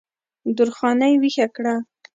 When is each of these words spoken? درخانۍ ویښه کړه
درخانۍ 0.57 1.13
ویښه 1.21 1.45
کړه 1.55 1.75